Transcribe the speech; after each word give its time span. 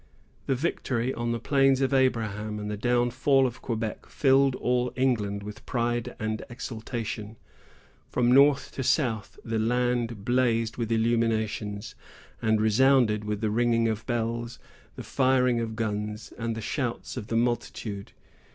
The 0.47 0.55
victory 0.55 1.13
on 1.13 1.31
the 1.31 1.37
Plains 1.39 1.79
of 1.79 1.93
Abraham 1.93 2.57
and 2.57 2.71
the 2.71 2.75
downfall 2.75 3.45
of 3.45 3.61
Quebec 3.61 4.07
filled 4.07 4.55
all 4.55 4.91
England 4.95 5.43
with 5.43 5.63
pride 5.67 6.15
and 6.19 6.43
exultation. 6.49 7.35
From 8.09 8.31
north 8.31 8.71
to 8.71 8.81
south, 8.81 9.37
the 9.45 9.59
land 9.59 10.25
blazed 10.25 10.77
with 10.77 10.91
illuminations, 10.91 11.93
and 12.41 12.59
resounded 12.59 13.25
with 13.25 13.41
the 13.41 13.51
ringing 13.51 13.87
of 13.87 14.03
bells, 14.07 14.57
the 14.95 15.03
firing 15.03 15.59
of 15.59 15.75
guns, 15.75 16.33
and 16.35 16.55
the 16.57 16.61
shouts 16.61 17.15
of 17.15 17.27
the 17.27 17.37
multitude. 17.37 18.11